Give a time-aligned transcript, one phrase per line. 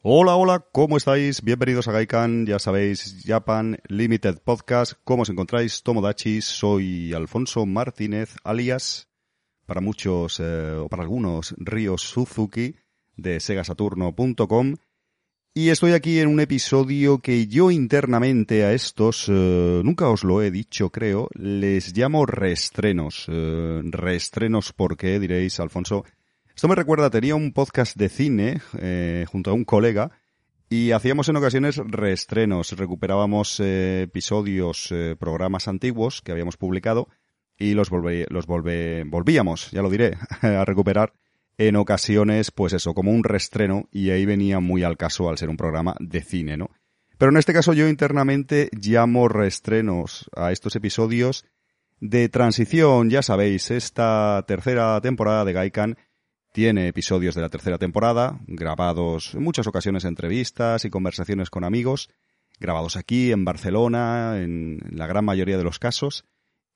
[0.00, 1.42] Hola, hola, ¿cómo estáis?
[1.42, 4.92] Bienvenidos a Gaikan, ya sabéis, Japan Limited Podcast.
[5.02, 5.82] ¿Cómo os encontráis?
[5.82, 9.08] Tomodachi, soy Alfonso Martínez, alias,
[9.66, 12.76] para muchos, eh, o para algunos, Río Suzuki,
[13.16, 14.76] de segasaturno.com.
[15.52, 20.42] Y estoy aquí en un episodio que yo internamente a estos, eh, nunca os lo
[20.42, 23.26] he dicho creo, les llamo reestrenos.
[23.26, 26.04] Eh, reestrenos porque, diréis, Alfonso,
[26.58, 30.10] esto me recuerda, tenía un podcast de cine eh, junto a un colega
[30.68, 37.06] y hacíamos en ocasiones reestrenos, recuperábamos eh, episodios, eh, programas antiguos que habíamos publicado
[37.56, 41.12] y los, los volvíamos, ya lo diré, a recuperar
[41.58, 45.50] en ocasiones, pues eso, como un reestreno y ahí venía muy al caso al ser
[45.50, 46.70] un programa de cine, ¿no?
[47.18, 51.44] Pero en este caso yo internamente llamo reestrenos a estos episodios
[52.00, 55.96] de transición, ya sabéis, esta tercera temporada de Gaikan
[56.58, 62.10] tiene episodios de la tercera temporada, grabados en muchas ocasiones entrevistas y conversaciones con amigos,
[62.58, 66.24] grabados aquí en Barcelona, en la gran mayoría de los casos,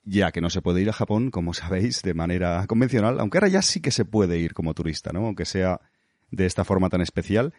[0.04, 3.48] ya que no se puede ir a Japón, como sabéis, de manera convencional, aunque ahora
[3.48, 5.26] ya sí que se puede ir como turista, ¿no?
[5.26, 5.80] Aunque sea
[6.30, 7.52] de esta forma tan especial.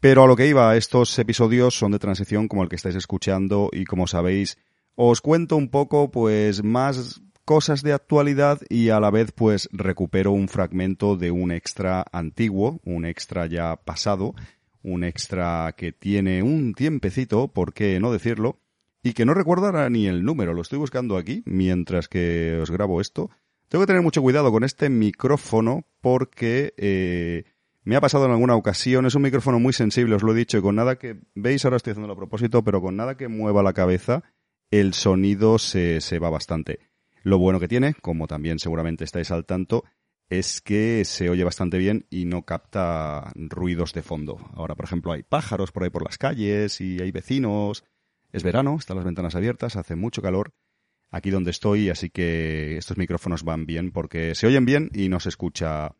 [0.00, 3.70] Pero a lo que iba, estos episodios son de transición como el que estáis escuchando
[3.72, 4.58] y como sabéis,
[4.96, 10.30] os cuento un poco pues más cosas de actualidad y a la vez pues recupero
[10.30, 14.36] un fragmento de un extra antiguo, un extra ya pasado,
[14.84, 18.60] un extra que tiene un tiempecito, por qué no decirlo,
[19.02, 23.00] y que no recuerdo ni el número, lo estoy buscando aquí mientras que os grabo
[23.00, 23.30] esto.
[23.68, 27.46] Tengo que tener mucho cuidado con este micrófono porque eh,
[27.82, 30.56] me ha pasado en alguna ocasión, es un micrófono muy sensible, os lo he dicho,
[30.56, 33.64] y con nada que, veis ahora estoy haciendo a propósito, pero con nada que mueva
[33.64, 34.22] la cabeza,
[34.70, 36.89] el sonido se, se va bastante.
[37.22, 39.84] Lo bueno que tiene, como también seguramente estáis al tanto,
[40.28, 44.38] es que se oye bastante bien y no capta ruidos de fondo.
[44.54, 47.84] Ahora, por ejemplo, hay pájaros por ahí por las calles y hay vecinos.
[48.32, 50.52] Es verano, están las ventanas abiertas, hace mucho calor
[51.10, 55.18] aquí donde estoy, así que estos micrófonos van bien porque se oyen bien y no
[55.20, 55.96] se escucha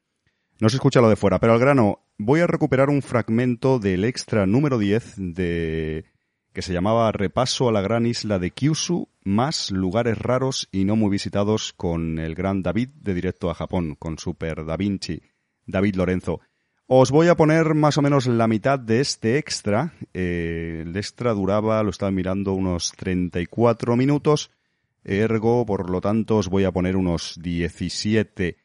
[0.60, 4.04] no se escucha lo de fuera, pero al grano, voy a recuperar un fragmento del
[4.04, 6.04] extra número 10 de
[6.53, 10.97] que se llamaba Repaso a la gran isla de Kyushu, más lugares raros y no
[10.97, 15.22] muy visitados con el gran David de Directo a Japón, con Super Da Vinci,
[15.66, 16.41] David Lorenzo.
[16.87, 19.93] Os voy a poner más o menos la mitad de este extra.
[20.12, 24.50] Eh, el extra duraba, lo estaba mirando, unos 34 minutos.
[25.05, 28.56] Ergo, por lo tanto, os voy a poner unos 17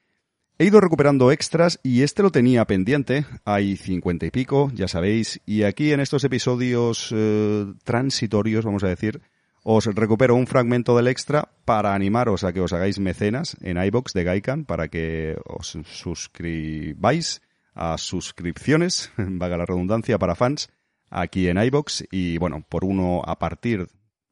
[0.58, 3.26] He ido recuperando extras y este lo tenía pendiente.
[3.44, 5.42] Hay cincuenta y pico, ya sabéis.
[5.46, 9.20] Y aquí en estos episodios eh, transitorios, vamos a decir,
[9.64, 14.14] os recupero un fragmento del extra para animaros a que os hagáis mecenas en iBox
[14.14, 17.42] de Gaikan para que os suscribáis
[17.74, 20.70] a suscripciones, vaga la redundancia, para fans
[21.10, 22.06] aquí en iBox.
[22.12, 23.90] Y bueno, por uno a partir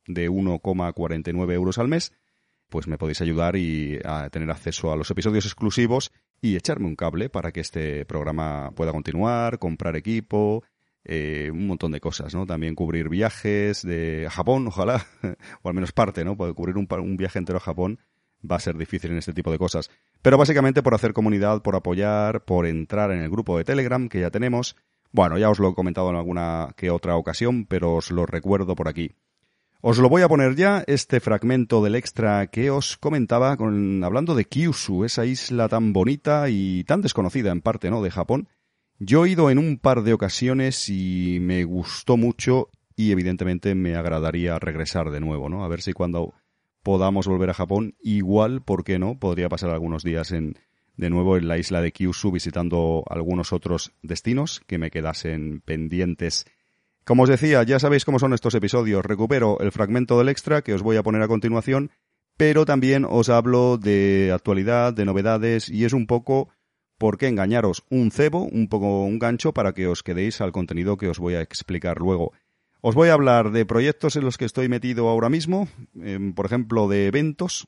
[0.07, 2.13] de 1,49 euros al mes
[2.73, 6.11] pues me podéis ayudar y a tener acceso a los episodios exclusivos
[6.41, 10.63] y echarme un cable para que este programa pueda continuar, comprar equipo,
[11.03, 12.47] eh, un montón de cosas, ¿no?
[12.47, 15.06] También cubrir viajes de Japón, ojalá,
[15.62, 16.35] o al menos parte, ¿no?
[16.35, 18.00] Poder cubrir un viaje entero a Japón
[18.44, 19.91] va a ser difícil en este tipo de cosas.
[20.23, 24.22] Pero básicamente por hacer comunidad, por apoyar, por entrar en el grupo de Telegram que
[24.22, 24.75] ya tenemos.
[25.12, 28.73] Bueno, ya os lo he comentado en alguna que otra ocasión, pero os lo recuerdo
[28.75, 29.12] por aquí.
[29.85, 34.33] Os lo voy a poner ya, este fragmento del extra que os comentaba con, hablando
[34.33, 38.47] de Kyushu, esa isla tan bonita y tan desconocida en parte, ¿no?, de Japón.
[38.97, 43.97] Yo he ido en un par de ocasiones y me gustó mucho y evidentemente me
[43.97, 45.65] agradaría regresar de nuevo, ¿no?
[45.65, 46.33] A ver si cuando
[46.81, 49.19] podamos volver a Japón, igual, ¿por qué no?
[49.19, 50.57] Podría pasar algunos días en,
[50.95, 56.45] de nuevo en la isla de Kyushu visitando algunos otros destinos que me quedasen pendientes
[57.05, 59.05] como os decía, ya sabéis cómo son estos episodios.
[59.05, 61.91] Recupero el fragmento del extra que os voy a poner a continuación,
[62.38, 66.50] pero también os hablo de actualidad, de novedades y es un poco
[66.97, 70.97] por qué engañaros un cebo, un poco un gancho para que os quedéis al contenido
[70.97, 72.31] que os voy a explicar luego.
[72.81, 75.67] Os voy a hablar de proyectos en los que estoy metido ahora mismo,
[76.01, 77.65] em, por ejemplo, de eventos,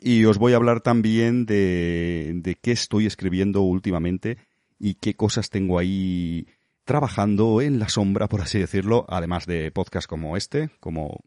[0.00, 4.38] y os voy a hablar también de, de qué estoy escribiendo últimamente
[4.78, 6.46] y qué cosas tengo ahí
[6.90, 11.20] trabajando en la sombra, por así decirlo, además de podcasts como este, como,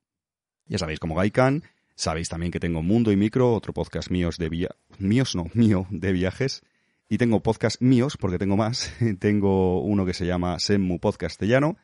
[0.66, 1.64] ya sabéis, como Gaikan.
[1.96, 5.88] Sabéis también que tengo Mundo y Micro, otro podcast míos de via míos no, mío
[5.90, 6.64] de viajes.
[7.08, 8.94] Y tengo podcast míos, porque tengo más.
[9.20, 11.78] tengo uno que se llama Senmu Podcastellano,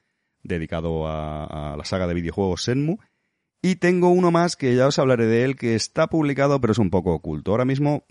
[0.43, 2.97] dedicado a, a la saga de videojuegos Senmu.
[3.61, 6.79] Y tengo uno más que ya os hablaré de él, que está publicado, pero es
[6.79, 7.51] un poco oculto.
[7.51, 8.03] Ahora mismo,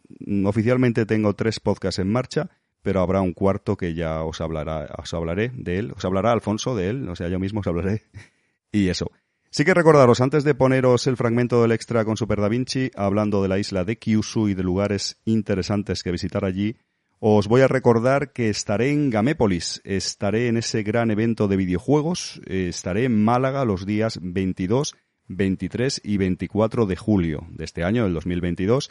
[0.46, 2.48] oficialmente tengo tres podcasts en marcha
[2.88, 6.74] pero habrá un cuarto que ya os hablará, os hablaré de él, os hablará Alfonso
[6.74, 8.04] de él, o sea, yo mismo os hablaré.
[8.72, 9.10] Y eso.
[9.50, 13.42] Sí que recordaros, antes de poneros el fragmento del extra con Super Da Vinci, hablando
[13.42, 16.76] de la isla de Kyushu y de lugares interesantes que visitar allí,
[17.18, 22.40] os voy a recordar que estaré en Gamépolis, estaré en ese gran evento de videojuegos,
[22.46, 24.96] estaré en Málaga los días 22,
[25.26, 28.90] 23 y 24 de julio de este año, del 2022,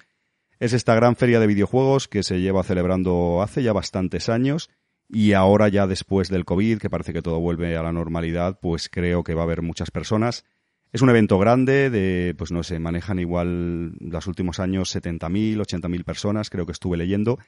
[0.59, 4.69] es esta gran feria de videojuegos que se lleva celebrando hace ya bastantes años
[5.09, 8.89] y ahora ya después del COVID, que parece que todo vuelve a la normalidad, pues
[8.89, 10.44] creo que va a haber muchas personas.
[10.92, 16.04] Es un evento grande de, pues no sé, manejan igual los últimos años 70.000, 80.000
[16.04, 17.39] personas, creo que estuve leyendo.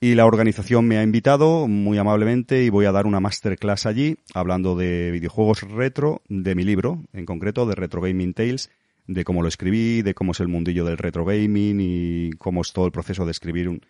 [0.00, 4.16] Y la organización me ha invitado muy amablemente y voy a dar una masterclass allí
[4.34, 8.68] hablando de videojuegos retro, de mi libro, en concreto de Retro Gaming Tales,
[9.06, 12.72] de cómo lo escribí, de cómo es el mundillo del retro gaming y cómo es
[12.72, 13.80] todo el proceso de escribir un,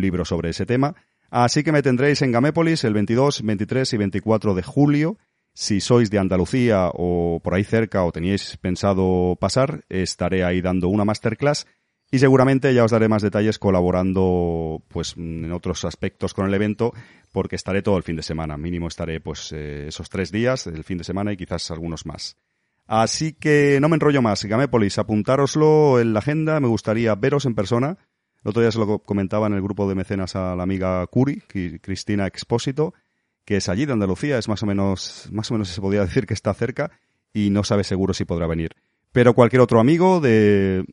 [0.00, 0.94] libro sobre ese tema.
[1.30, 5.18] Así que me tendréis en Gamépolis el 22, 23 y 24 de julio.
[5.54, 10.88] Si sois de Andalucía o por ahí cerca o teníais pensado pasar, estaré ahí dando
[10.88, 11.66] una masterclass
[12.12, 16.92] y seguramente ya os daré más detalles colaborando pues en otros aspectos con el evento
[17.32, 18.56] porque estaré todo el fin de semana.
[18.56, 22.36] Mínimo estaré pues eh, esos tres días del fin de semana y quizás algunos más.
[22.90, 24.44] Así que no me enrollo más.
[24.44, 26.58] Gamépolis, apuntároslo en la agenda.
[26.58, 27.98] Me gustaría veros en persona.
[28.42, 31.40] El otro día se lo comentaba en el grupo de mecenas a la amiga Curi,
[31.80, 32.92] Cristina Expósito,
[33.44, 34.38] que es allí de Andalucía.
[34.38, 36.90] Es más o menos, más o menos se podría decir que está cerca
[37.32, 38.74] y no sabe seguro si podrá venir.
[39.12, 40.84] Pero cualquier otro amigo de,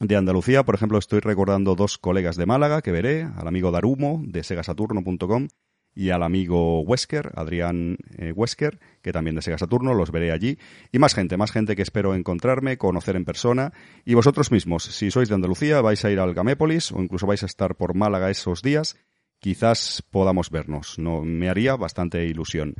[0.00, 4.20] de Andalucía, por ejemplo, estoy recordando dos colegas de Málaga que veré, al amigo Darumo
[4.26, 5.46] de segasaturno.com
[5.94, 10.58] y al amigo Wesker, Adrián eh, Wesker, que también de Sega Saturno, los veré allí.
[10.92, 13.72] Y más gente, más gente que espero encontrarme, conocer en persona.
[14.04, 17.42] Y vosotros mismos, si sois de Andalucía, vais a ir al Gamépolis o incluso vais
[17.42, 18.96] a estar por Málaga esos días,
[19.38, 20.98] quizás podamos vernos.
[20.98, 22.74] No, me haría bastante ilusión.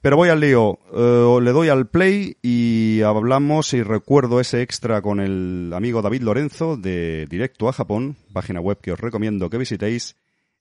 [0.00, 5.02] Pero voy al lío, eh, le doy al play y hablamos y recuerdo ese extra
[5.02, 9.58] con el amigo David Lorenzo de Directo a Japón, página web que os recomiendo que
[9.58, 10.16] visitéis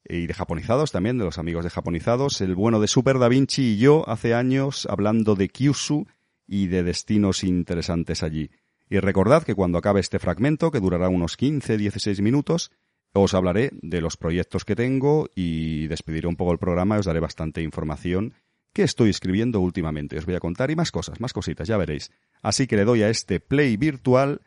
[0.10, 3.74] y de japonizados también, de los amigos de japonizados, el bueno de Super Da Vinci
[3.74, 6.08] y yo hace años hablando de Kyushu
[6.48, 8.50] y de destinos interesantes allí.
[8.90, 12.72] Y recordad que cuando acabe este fragmento, que durará unos 15-16 minutos,
[13.14, 17.06] os hablaré de los proyectos que tengo y despediré un poco el programa y os
[17.06, 18.34] daré bastante información
[18.74, 20.18] que estoy escribiendo últimamente.
[20.18, 22.12] Os voy a contar y más cosas, más cositas, ya veréis.
[22.42, 24.42] Así que le doy a este play virtual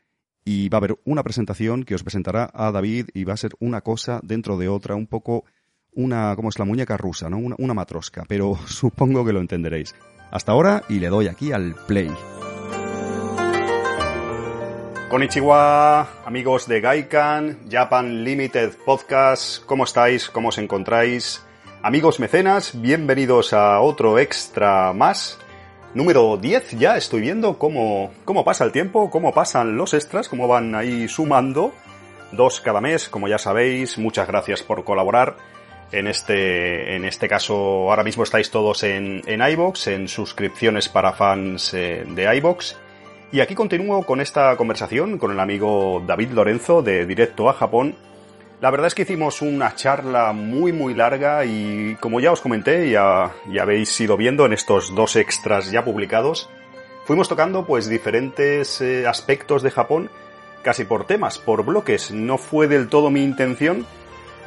[0.44, 3.52] y va a haber una presentación que os presentará a David y va a ser
[3.60, 5.44] una cosa dentro de otra, un poco
[5.92, 7.38] una, como es la muñeca rusa, ¿no?
[7.38, 9.94] Una, una matrosca, pero supongo que lo entenderéis.
[10.30, 12.10] Hasta ahora y le doy aquí al play.
[15.10, 20.30] Konnichiwa, amigos de Gaikan, Japan Limited Podcast, ¿cómo estáis?
[20.30, 21.44] ¿Cómo os encontráis?
[21.82, 25.36] Amigos mecenas, bienvenidos a otro extra más
[25.94, 30.48] número 10 ya estoy viendo cómo, cómo pasa el tiempo, cómo pasan los extras, cómo
[30.48, 31.72] van ahí sumando.
[32.32, 33.98] Dos cada mes, como ya sabéis.
[33.98, 35.36] Muchas gracias por colaborar.
[35.92, 37.54] En este, en este caso,
[37.90, 42.76] ahora mismo estáis todos en, en iBox, en suscripciones para fans eh, de iBox.
[43.32, 47.96] Y aquí continúo con esta conversación con el amigo David Lorenzo de Directo a Japón
[48.60, 52.90] la verdad es que hicimos una charla muy muy larga y como ya os comenté,
[52.90, 56.50] ya, ya habéis ido viendo en estos dos extras ya publicados,
[57.06, 60.10] fuimos tocando pues diferentes eh, aspectos de Japón,
[60.62, 62.10] casi por temas, por bloques.
[62.10, 63.86] No fue del todo mi intención,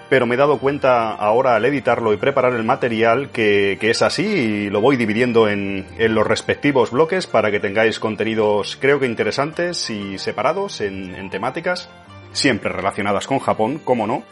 [0.10, 4.04] pero me he dado cuenta ahora al editarlo y preparar el material que, que es
[4.04, 9.00] así y lo voy dividiendo en, en, los respectivos bloques para que tengáis contenidos creo
[9.00, 11.90] que interesantes y separados en, en temáticas
[12.34, 14.24] siempre relacionadas con Japón, como no.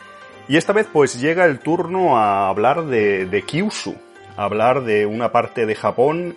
[0.47, 3.95] Y esta vez pues llega el turno a hablar de, de Kyushu,
[4.35, 6.35] a hablar de una parte de Japón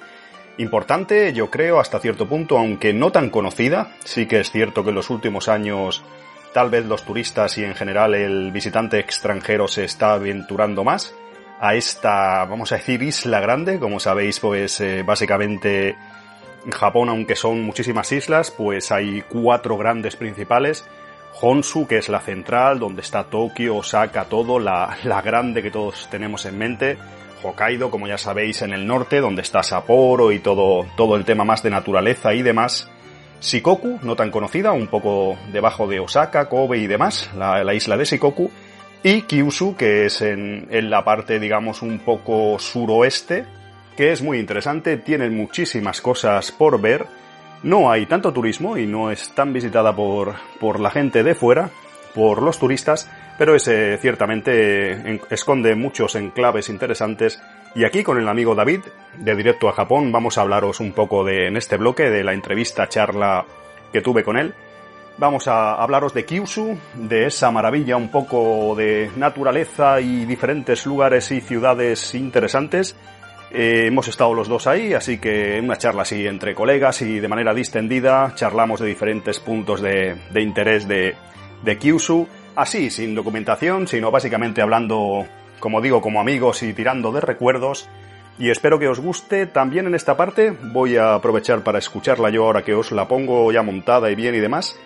[0.58, 3.92] importante, yo creo, hasta cierto punto, aunque no tan conocida.
[4.04, 6.04] Sí que es cierto que en los últimos años
[6.52, 11.14] tal vez los turistas y en general el visitante extranjero se está aventurando más
[11.60, 13.78] a esta, vamos a decir, isla grande.
[13.80, 15.96] Como sabéis, pues eh, básicamente
[16.72, 20.84] Japón, aunque son muchísimas islas, pues hay cuatro grandes principales
[21.40, 26.08] Honsu, que es la central, donde está Tokio, Osaka, todo, la, la grande que todos
[26.10, 26.98] tenemos en mente.
[27.42, 31.44] Hokkaido, como ya sabéis, en el norte, donde está Sapporo y todo, todo el tema
[31.44, 32.88] más de naturaleza y demás.
[33.40, 38.04] Shikoku, no tan conocida, un poco debajo de Osaka, Kobe y demás, la, isla de
[38.04, 38.50] Shikoku.
[39.02, 43.44] Y Kyushu, que es en, en la parte, digamos, un poco suroeste,
[43.96, 47.04] que es muy interesante, tiene muchísimas cosas por ver.
[47.64, 51.70] No hay tanto turismo y no es tan visitada por, por la gente de fuera,
[52.14, 57.42] por los turistas, pero ese ciertamente esconde muchos enclaves interesantes.
[57.74, 58.80] Y aquí con el amigo David,
[59.16, 62.34] de Directo a Japón, vamos a hablaros un poco de, en este bloque, de la
[62.34, 63.46] entrevista, charla
[63.90, 64.52] que tuve con él.
[65.16, 71.30] Vamos a hablaros de Kyushu, de esa maravilla un poco de naturaleza y diferentes lugares
[71.30, 72.94] y ciudades interesantes.
[73.56, 77.28] Eh, hemos estado los dos ahí, así que una charla así entre colegas y de
[77.28, 81.14] manera distendida charlamos de diferentes puntos de, de interés de,
[81.62, 85.24] de Kyushu así, sin documentación, sino básicamente hablando,
[85.60, 87.88] como digo, como amigos y tirando de recuerdos.
[88.40, 90.50] Y espero que os guste también en esta parte.
[90.50, 94.34] Voy a aprovechar para escucharla yo ahora que os la pongo ya montada y bien
[94.34, 94.76] y demás.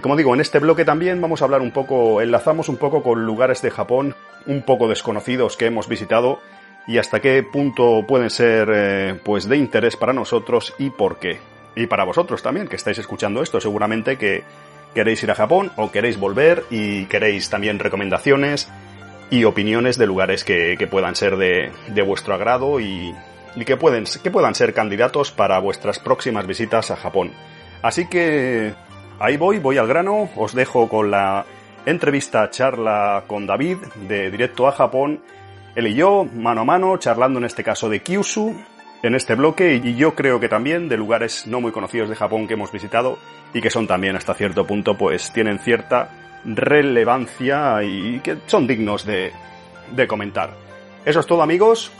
[0.00, 3.26] Como digo, en este bloque también vamos a hablar un poco, enlazamos un poco con
[3.26, 4.14] lugares de Japón
[4.46, 6.38] un poco desconocidos que hemos visitado
[6.88, 11.38] y hasta qué punto pueden ser eh, pues de interés para nosotros y por qué.
[11.76, 14.42] Y para vosotros también que estáis escuchando esto, seguramente que
[14.94, 18.70] queréis ir a Japón o queréis volver y queréis también recomendaciones
[19.30, 23.14] y opiniones de lugares que, puedan ser de, vuestro agrado y,
[23.66, 27.32] que, pueden, que puedan ser candidatos para vuestras próximas visitas a Japón.
[27.82, 28.72] Así que
[29.20, 31.44] ahí voy, voy al grano, os dejo con la
[31.84, 33.76] entrevista charla con David
[34.08, 35.20] de Directo a Japón,
[35.78, 38.52] él y yo, mano a mano, charlando en este caso de Kyushu,
[39.04, 42.48] en este bloque y yo creo que también de lugares no muy conocidos de Japón
[42.48, 43.16] que hemos visitado
[43.54, 49.06] y que son también hasta cierto punto pues tienen cierta relevancia y que son dignos
[49.06, 49.30] de,
[50.08, 50.50] comentar.
[51.04, 51.92] Eso es todo amigos.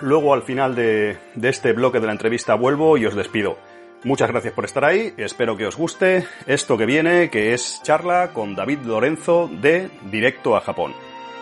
[0.00, 3.58] Luego al final de, de este bloque de la entrevista vuelvo y os despido.
[4.04, 8.30] Muchas gracias por estar ahí, espero que os guste esto que viene, que es charla
[8.32, 10.92] con David Lorenzo de Directo a Japón.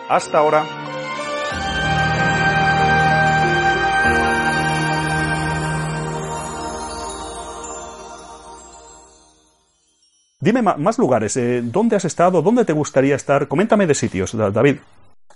[0.09, 0.65] Hasta ahora.
[10.43, 12.41] Dime más lugares, eh, ¿dónde has estado?
[12.41, 13.47] ¿Dónde te gustaría estar?
[13.47, 14.75] Coméntame de sitios, David.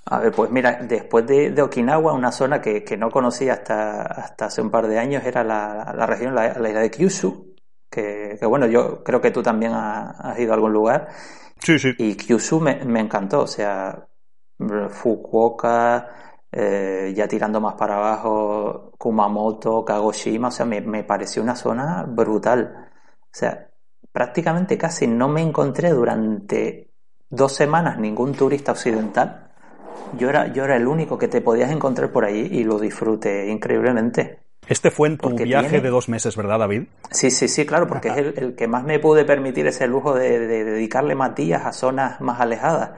[0.03, 4.61] A ver, pues mira, después de, Okinawa, una zona que, no conocía hasta, hasta hace
[4.61, 7.55] un par de años era la, región, la, isla de Kyushu,
[7.89, 11.07] que, bueno, yo creo que tú también has, ido a algún lugar.
[11.57, 11.93] Sí, sí.
[11.97, 14.09] Y Kyushu me, encantó, o sea,
[14.89, 16.09] Fukuoka,
[16.51, 22.03] eh, ya tirando más para abajo, Kumamoto, Kagoshima, o sea, me, me pareció una zona
[22.03, 22.89] brutal.
[23.21, 23.67] O sea,
[24.17, 26.87] prácticamente casi no me encontré durante
[27.29, 29.51] dos semanas ningún turista occidental.
[30.17, 33.47] Yo era, yo era el único que te podías encontrar por allí y lo disfruté
[33.47, 34.39] increíblemente.
[34.67, 36.85] Este fue en tu viaje de dos meses, ¿verdad, David?
[37.11, 40.47] Sí, sí, sí, claro, porque es el, que más me pude permitir ese lujo de,
[40.47, 42.93] dedicarle más días a zonas más alejadas.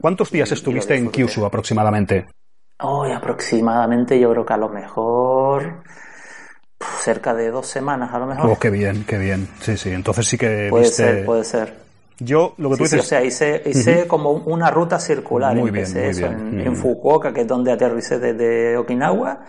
[0.00, 2.28] ¿Cuántos días estuviste en Kyushu aproximadamente?
[2.80, 5.82] Oh, aproximadamente yo creo que a lo mejor
[7.00, 8.50] cerca de dos semanas a lo mejor.
[8.50, 9.48] Oh, qué bien, qué bien.
[9.60, 11.74] Sí, sí, entonces sí que puede ser, puede ser.
[12.18, 13.00] Yo, lo que tú dices...
[13.00, 15.56] o sea, hice, hice como una ruta circular.
[15.56, 16.60] Muy bien, muy bien.
[16.60, 19.40] En, Fukuoka, que es donde aterricé desde Okinawa,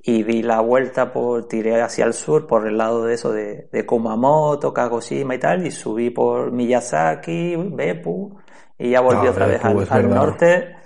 [0.00, 3.68] y di la vuelta por, tiré hacia el sur, por el lado de eso, de,
[3.70, 8.38] de Kumamoto, Kagoshima y tal, y subí por Miyazaki, Beppu,
[8.78, 10.83] y ya volví ah, otra vez al norte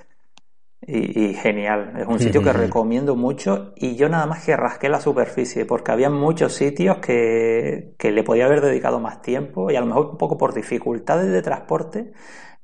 [0.91, 1.93] y, genial.
[1.99, 5.93] Es un sitio que recomiendo mucho y yo nada más que rasqué la superficie porque
[5.93, 10.07] había muchos sitios que, que, le podía haber dedicado más tiempo y a lo mejor
[10.13, 12.13] un poco por dificultades de transporte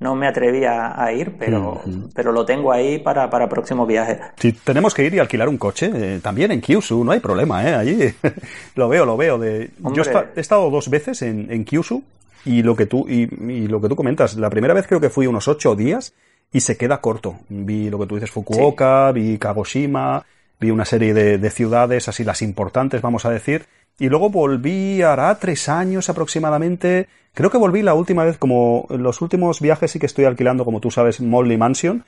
[0.00, 1.80] no me atrevía a ir, pero,
[2.14, 4.18] pero lo tengo ahí para, para próximos viajes.
[4.36, 7.66] Si tenemos que ir y alquilar un coche, eh, también en Kyushu, no hay problema,
[7.68, 7.74] ¿eh?
[7.74, 8.14] Allí
[8.74, 9.38] lo veo, lo veo.
[9.38, 9.70] De...
[9.92, 10.02] Yo
[10.34, 12.02] he estado dos veces en, en Kyushu
[12.44, 15.10] y lo que tú y, y, lo que tú comentas, la primera vez creo que
[15.10, 16.14] fui unos ocho días
[16.52, 17.36] y se queda corto.
[17.48, 20.24] Vi lo que tú dices, Fukuoka, vi Kagoshima,
[20.60, 23.66] vi una serie de, ciudades, así las importantes, vamos a decir,
[23.98, 29.20] y luego volví, hará tres años aproximadamente, creo que volví la última vez, como los
[29.20, 32.04] últimos viajes sí que estoy alquilando, como tú sabes, Molly Mansion,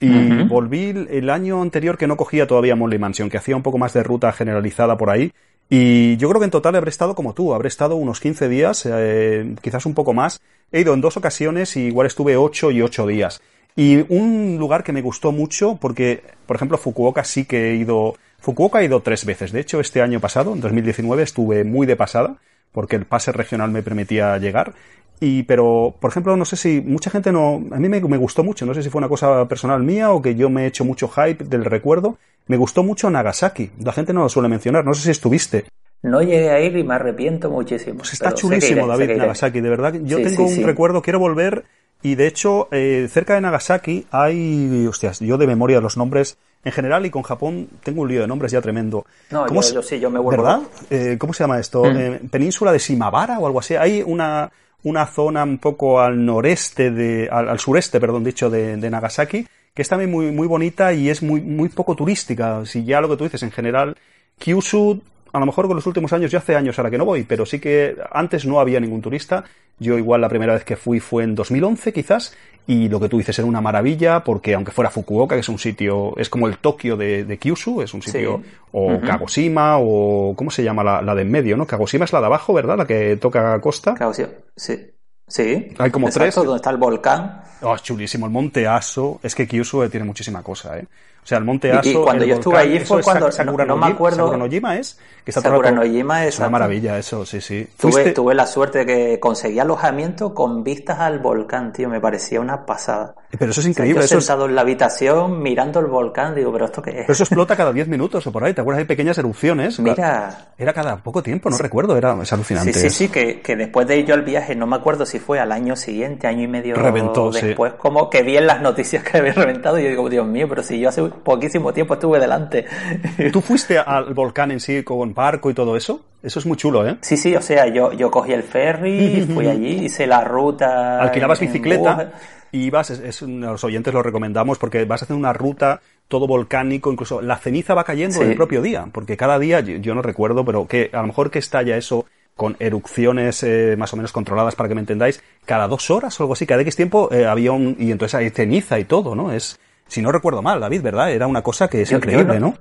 [0.00, 3.78] y volví el año anterior que no cogía todavía Molly Mansion, que hacía un poco
[3.78, 5.32] más de ruta generalizada por ahí,
[5.70, 8.86] y yo creo que en total habré estado como tú, habré estado unos 15 días,
[8.86, 10.40] eh, quizás un poco más.
[10.72, 13.42] He ido en dos ocasiones y igual estuve 8 y 8 días.
[13.78, 18.16] Y un lugar que me gustó mucho, porque, por ejemplo, Fukuoka sí que he ido.
[18.40, 19.52] Fukuoka he ido tres veces.
[19.52, 22.38] De hecho, este año pasado, en 2019, estuve muy de pasada.
[22.72, 24.74] porque el pase regional me permitía llegar.
[25.20, 28.42] Y, pero, por ejemplo, no sé si mucha gente no, a mí me, me, gustó
[28.42, 30.84] mucho, no sé si fue una cosa personal mía o que yo me he hecho
[30.84, 32.18] mucho hype del recuerdo.
[32.48, 33.70] Me gustó mucho Nagasaki.
[33.80, 35.66] La gente no lo suele mencionar, no sé si estuviste.
[36.02, 37.98] No llegué a ir y me arrepiento muchísimo.
[37.98, 39.94] Pues está chulísimo, David, Nagasaki, de verdad.
[40.02, 41.64] Yo tengo un recuerdo, quiero volver
[42.02, 46.72] y de hecho, eh, cerca de Nagasaki hay, hostias, yo de memoria los nombres en
[46.72, 49.06] general y con Japón tengo un lío de nombres ya tremendo.
[49.30, 50.42] No, ¿Cómo yo, sí, yo me vuelvo.
[50.42, 50.62] ¿Verdad?
[50.90, 51.84] Eh, ¿Cómo se llama esto?
[51.84, 51.96] Mm.
[51.96, 53.74] Eh, Península de Shimabara o algo así.
[53.74, 54.50] Hay una,
[54.84, 59.82] una zona un poco al noreste de, al, sureste, perdón, dicho, de, de, Nagasaki, que
[59.82, 62.64] es también muy, muy bonita y es muy, muy poco turística.
[62.64, 63.96] Si ya lo que tú dices, en general,
[64.38, 65.00] Kyushu
[65.32, 67.44] a lo mejor con los últimos años, ya hace años ahora que no voy, pero
[67.44, 69.44] sí que antes no había ningún turista.
[69.78, 73.18] Yo igual la primera vez que fui fue en 2011 quizás, y lo que tú
[73.18, 76.58] dices era una maravilla, porque aunque fuera Fukuoka, que es un sitio, es como el
[76.58, 78.42] Tokio de, Kyushu, es un sitio,
[78.72, 81.66] o Kagoshima, o ¿cómo se llama la, la de en medio, no?
[81.66, 82.76] Kagoshima es la de abajo, ¿verdad?
[82.76, 83.94] La que toca costa.
[83.94, 84.92] Kagoshima, sí.
[85.28, 85.68] Sí.
[85.78, 86.34] Hay como tres.
[86.34, 87.42] donde está el volcán.
[87.60, 88.26] Oh, es chulísimo.
[88.26, 89.20] El Monte Aso.
[89.22, 90.86] Es que Kyushu tiene muchísima cosa, ¿eh?
[91.28, 91.90] O sea, el Monte Aso.
[91.90, 93.30] Y, cuando yo estuve allí fue cuando.
[93.30, 94.16] Sakura no, me acuerdo.
[94.16, 94.98] Sakura Nojima es.
[95.26, 96.38] Que está Sakura Nojima es.
[96.38, 97.68] una maravilla, eso, sí, sí.
[97.78, 101.90] Tuve, tuve la suerte de que conseguí alojamiento con vistas al volcán, tío.
[101.90, 103.14] Me parecía una pasada.
[103.36, 104.00] Pero eso es increíble.
[104.00, 106.96] yo sentado en la habitación mirando el volcán, digo, ¿pero esto qué es?
[107.02, 108.54] Pero eso explota cada 10 minutos o por ahí.
[108.54, 108.80] ¿Te acuerdas?
[108.80, 109.78] Hay pequeñas erupciones.
[109.80, 110.52] Mira.
[110.56, 111.96] Era cada poco tiempo, no recuerdo.
[111.96, 112.72] Era es alucinante.
[112.72, 113.08] Sí, sí, sí.
[113.08, 116.26] Que, que después de ello al viaje, no me acuerdo si fue al año siguiente,
[116.26, 119.84] año y medio Reventó, después, como que vi en las noticias que había reventado y
[119.84, 122.64] yo digo, Dios mío, pero si yo hace poquísimo tiempo estuve delante.
[123.32, 126.04] ¿Tú fuiste al volcán en sí con barco y todo eso?
[126.22, 126.96] Eso es muy chulo, ¿eh?
[127.00, 131.00] Sí, sí, o sea, yo, yo cogí el ferry, fui allí, hice la ruta.
[131.00, 132.12] Alquilabas bicicleta
[132.52, 136.90] y ibas, es, los oyentes lo recomendamos porque vas a hacer una ruta todo volcánico,
[136.90, 140.66] incluso la ceniza va cayendo el propio día, porque cada día, yo, no recuerdo, pero
[140.66, 144.68] que a lo mejor que estalla eso con erupciones eh, más o menos controladas para
[144.68, 147.76] que me entendáis, cada dos horas o algo así, cada X tiempo eh, había un,
[147.78, 149.32] y entonces hay ceniza y todo, ¿no?
[149.32, 151.12] Es, si no recuerdo mal, David, ¿verdad?
[151.12, 152.56] Era una cosa que es increíble, ¿no?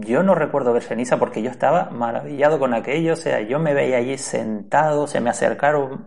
[0.00, 3.74] Yo no recuerdo ver ceniza porque yo estaba maravillado con aquello, o sea, yo me
[3.74, 6.06] veía allí sentado, se me acercaron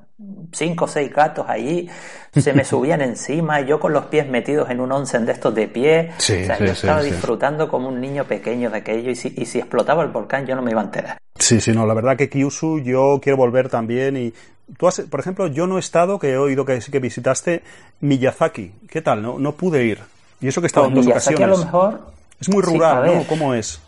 [0.52, 1.90] cinco o seis gatos allí,
[2.36, 5.68] se me subían encima, yo con los pies metidos en un onsen de estos de
[5.68, 9.46] pie, o sea, yo estaba disfrutando como un niño pequeño de aquello y si, y
[9.46, 11.18] si explotaba el volcán yo no me iba a enterar.
[11.38, 14.34] Sí, sí, no, la verdad que Kyushu yo quiero volver también y
[14.78, 17.64] tú has, por ejemplo, yo no he estado, que he oído que que visitaste
[18.02, 19.22] Miyazaki, ¿qué tal?
[19.22, 20.00] No, no pude ir.
[20.40, 21.42] Y eso que he estado en dos ocasiones.
[21.42, 22.02] a lo mejor
[22.42, 23.24] es muy rural, ¿no?
[23.28, 23.82] ¿Cómo es?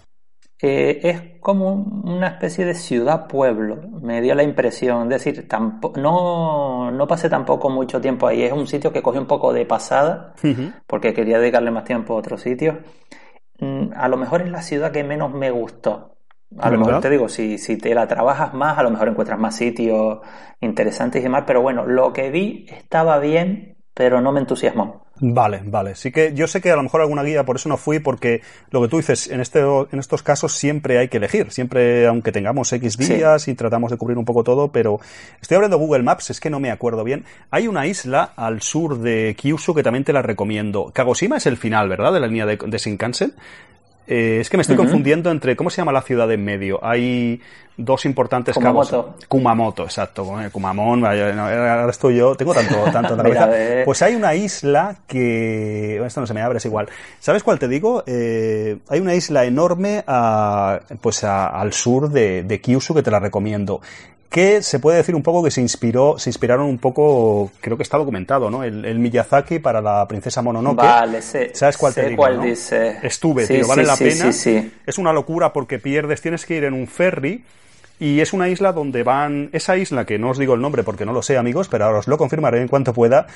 [0.62, 5.12] Eh, es como una especie de ciudad-pueblo, me dio la impresión.
[5.12, 5.48] Es decir,
[5.98, 8.44] no, no pasé tampoco mucho tiempo ahí.
[8.44, 10.34] Es un sitio que cogí un poco de pasada,
[10.88, 12.78] porque quería dedicarle más tiempo a otros sitios.
[13.60, 16.16] Mm, a lo mejor es la ciudad que menos me gustó.
[16.60, 19.40] A lo mejor te digo, si, si te la trabajas más, a lo mejor encuentras
[19.40, 20.20] más sitios
[20.62, 21.44] interesantes y demás.
[21.48, 25.03] Pero bueno, lo que vi estaba bien, pero no me entusiasmó.
[25.20, 25.94] Vale, vale.
[25.96, 28.42] Sí que yo sé que a lo mejor alguna guía, por eso no fui, porque
[28.72, 32.32] lo que tú dices, en, este, en estos casos siempre hay que elegir, siempre, aunque
[32.32, 35.00] tengamos X días y tratamos de cubrir un poco todo, pero
[35.40, 37.26] estoy abriendo Google Maps, es que no me acuerdo bien.
[37.52, 40.92] Hay una isla al sur de Kyushu que también te la recomiendo.
[40.92, 42.12] Kagoshima es el final, ¿verdad?
[42.12, 43.34] De la línea de, de Shinkansen.
[44.06, 46.84] Eh, es que me estoy confundiendo entre, ¿cómo se llama la ciudad en medio?
[46.84, 47.42] Hay
[47.78, 49.16] dos importantes Kumamoto.
[49.28, 50.30] Kumamoto, exacto.
[50.52, 53.86] Kumamon, ahora estoy yo, tengo tanto, tanto en la cabeza.
[53.86, 56.90] Pues hay una isla que, esto no se me abre, es igual.
[57.20, 58.04] ¿Sabes cuál te digo?
[58.06, 63.20] Eh, hay una isla enorme a, pues al sur de, de Kyushu que te la
[63.20, 63.82] recomiendo
[64.34, 67.84] que se puede decir un poco que se inspiró, se inspiraron un poco, creo que
[67.84, 68.64] está documentado, ¿no?
[68.64, 70.78] El, Miyazaki para la princesa Mononoke.
[70.78, 72.28] Vale, sé, ¿Sabes cuál te digo?
[72.42, 72.98] dice.
[73.04, 74.30] Estuve, tío, vale la pena.
[74.30, 77.44] Es una locura porque pierdes, tienes que ir en un ferry
[78.00, 81.06] y es una isla donde van, esa isla que no os digo el nombre porque
[81.06, 83.28] no lo sé amigos, pero ahora os lo confirmaré en cuanto pueda,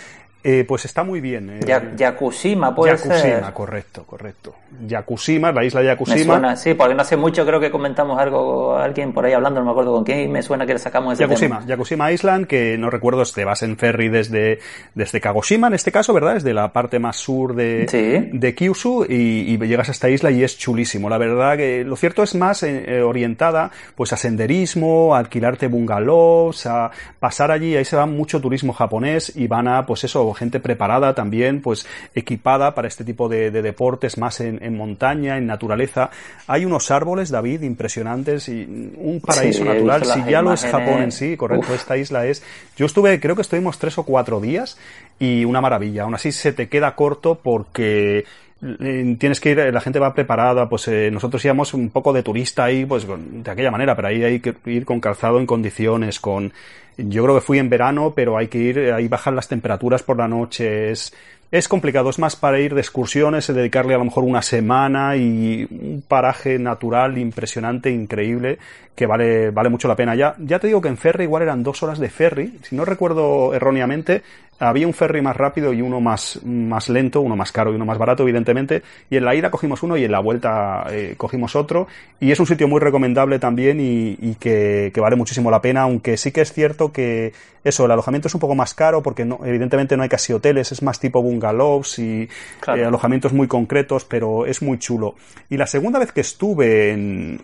[0.49, 1.59] eh, pues está muy bien.
[1.61, 4.55] Eh, Yakushima puede Yakushima, correcto, correcto.
[4.87, 6.17] Yakushima, la isla Yakushima.
[6.17, 9.59] Me suena, sí, porque no hace mucho creo que comentamos algo, alguien por ahí hablando,
[9.59, 12.47] no me acuerdo con quién, y me suena que le sacamos ese Yakushima, Yakushima Island,
[12.47, 14.59] que no recuerdo, te vas en ferry desde,
[14.95, 16.35] desde Kagoshima en este caso, ¿verdad?
[16.35, 20.57] Desde la parte más sur de, de Kyushu y, llegas a esta isla y es
[20.57, 21.09] chulísimo.
[21.09, 26.65] La verdad que lo cierto es más eh, orientada pues a senderismo, a alquilarte bungalows,
[26.67, 30.59] a pasar allí, ahí se va mucho turismo japonés y van a, pues eso, gente
[30.59, 36.09] preparada también, pues equipada para este tipo de, deportes más en, montaña, en naturaleza.
[36.47, 38.63] Hay unos árboles, David, impresionantes y
[38.97, 40.05] un paraíso natural.
[40.05, 42.43] Si ya lo es Japón en sí, correcto, esta isla es.
[42.77, 44.77] Yo estuve, creo que estuvimos tres o cuatro días
[45.19, 46.03] y una maravilla.
[46.03, 48.25] Aún así se te queda corto porque
[48.59, 52.65] tienes que ir, la gente va preparada, pues eh, nosotros íbamos un poco de turista
[52.65, 56.51] ahí, pues de aquella manera, pero ahí hay que ir con calzado en condiciones, con,
[56.97, 60.17] yo creo que fui en verano, pero hay que ir, ahí bajan las temperaturas por
[60.17, 61.13] la noche, es,
[61.51, 65.67] es complicado, es más para ir de excursiones, dedicarle a lo mejor una semana y
[65.69, 68.57] un paraje natural impresionante, increíble,
[68.95, 70.15] que vale, vale mucho la pena.
[70.15, 72.83] Ya, ya te digo que en ferry igual eran dos horas de ferry, si no
[72.83, 74.23] recuerdo erróneamente,
[74.59, 77.85] había un ferry más rápido y uno más, más lento, uno más caro y uno
[77.85, 81.55] más barato, evidentemente, y en la ida cogimos uno y en la vuelta eh, cogimos
[81.55, 81.87] otro,
[82.19, 85.81] y es un sitio muy recomendable también y, y que, que, vale muchísimo la pena,
[85.81, 89.25] aunque sí que es cierto que eso, el alojamiento es un poco más caro porque
[89.25, 92.29] no, evidentemente no hay casi hoteles, es más tipo bungalows y
[92.67, 95.15] eh, alojamientos muy concretos, pero es muy chulo.
[95.49, 97.41] Y la segunda vez que estuve en,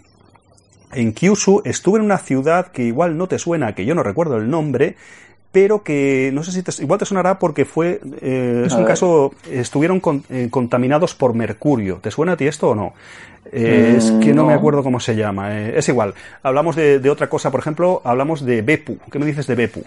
[0.94, 4.38] en Kyushu, estuve en una ciudad que igual no te suena, que yo no recuerdo
[4.38, 4.96] el nombre,
[5.54, 9.36] pero que no sé si te, igual te sonará porque fue, eh, es un caso,
[9.50, 12.00] estuvieron eh, contaminados por mercurio.
[12.02, 12.94] ¿Te suena a ti esto o no?
[13.52, 15.62] Eh, es que no, me acuerdo cómo se llama.
[15.62, 16.16] es igual.
[16.42, 18.98] Hablamos de, de, otra cosa, por ejemplo, hablamos de Bepu.
[19.12, 19.84] ¿Qué me dices de Bepu?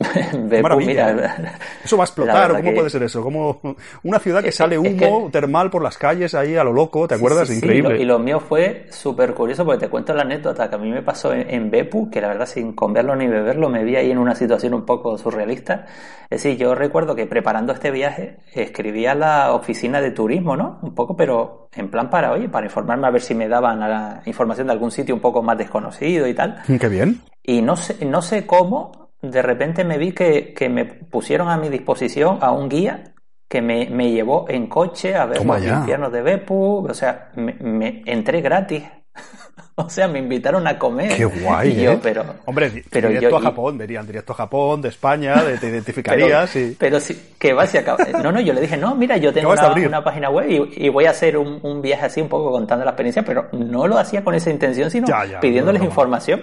[0.78, 3.22] Mira, eso va a explotar, ¿cómo puede ser eso?
[3.22, 3.60] Como
[4.02, 7.50] una ciudad que sale humo termal por las calles ahí a lo loco, ¿te acuerdas?
[7.50, 8.00] Increíble.
[8.00, 11.02] y lo mío fue súper curioso porque te cuento la anécdota que a mí me
[11.02, 14.34] pasó en, Bepu, que la verdad sin comerlo ni beberlo me vi ahí en una
[14.34, 15.86] situación un poco surrealista.
[16.30, 20.78] Es decir, yo recuerdo que preparando este viaje escribí a la oficina de turismo, ¿no?
[20.82, 24.22] Un poco, pero en plan para, oye, para informarme a ver si me daban la
[24.24, 26.62] información de algún sitio un poco más desconocido y tal.
[26.66, 27.20] Qué bien.
[27.42, 31.56] Y no sé, no sé cómo, de repente me vi que, que, me pusieron a
[31.56, 33.12] mi disposición a un guía
[33.48, 37.54] que me, me llevó en coche a ver los infiernos de Bepu, o sea, me,
[37.54, 38.84] me entré gratis.
[39.74, 41.16] o sea, me invitaron a comer.
[41.16, 42.00] Qué guay, yo, ¿eh?
[42.02, 46.74] pero, Hombre, pero directo a Japón, verían directo a Japón, de España, te identificarías pero,
[46.78, 48.04] Pero sí, que vas y acaba.
[48.22, 50.88] No, no, yo le dije, no, mira, yo tengo una, una, página web y, y,
[50.88, 53.98] voy a hacer un, un, viaje así un poco contando la experiencia, pero no lo
[53.98, 55.06] hacía con esa intención, sino
[55.40, 56.42] pidiéndoles información.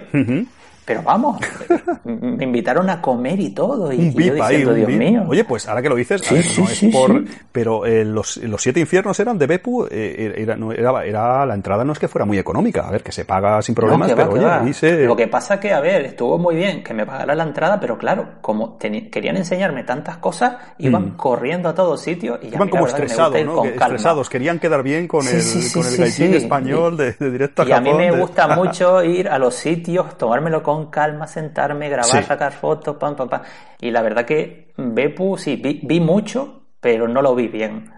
[0.88, 1.38] Pero vamos,
[2.04, 3.92] me invitaron a comer y todo.
[3.92, 5.22] Y, yo diciendo, Dios mío.
[5.28, 7.24] Oye, pues ahora que lo dices, no es por.
[7.52, 11.52] Pero eh, los, los, siete infiernos eran de Bepu, eh, era, no, era, era, la
[11.52, 12.88] entrada no es que fuera muy económica.
[12.88, 15.04] A ver, que se paga sin problemas, pero oye, ahí se...
[15.04, 17.98] Lo que pasa que, a ver, estuvo muy bien que me pagara la entrada, pero
[17.98, 21.16] claro, como querían enseñarme tantas cosas, iban mm.
[21.18, 23.62] corriendo a todos sitios y ya Iban como estresados, ¿no?
[23.62, 25.42] estresados, querían quedar bien con el,
[25.74, 29.38] con el gaitín español de, directo a Y a mí me gusta mucho ir a
[29.38, 33.42] los sitios, tomármelo con calma, sentarme, grabar, sacar fotos, pam, pam, pam.
[33.80, 37.92] Y la verdad que Bepu, sí, vi, mucho, pero no lo vi bien.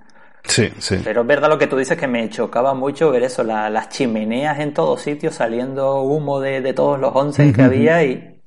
[0.45, 1.01] Sí, sí.
[1.05, 4.59] Pero es verdad lo que tú dices que me chocaba mucho ver eso, las chimeneas
[4.59, 8.43] en todos sitios, saliendo humo de, todos los once que había y,